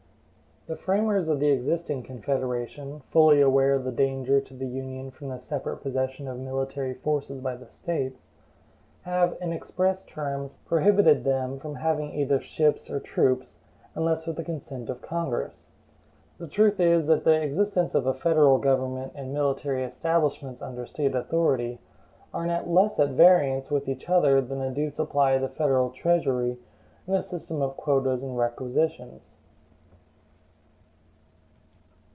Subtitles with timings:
[0.67, 5.29] The framers of the existing Confederation, fully aware of the danger to the Union from
[5.29, 8.27] the separate possession of military forces by the States,
[9.01, 13.57] have, in express terms, prohibited them from having either ships or troops,
[13.95, 15.71] unless with the consent of Congress.
[16.37, 21.15] The truth is, that the existence of a federal government and military establishments under State
[21.15, 21.79] authority
[22.35, 25.89] are not less at variance with each other than a due supply of the federal
[25.89, 26.59] treasury
[27.07, 29.37] and the system of quotas and requisitions.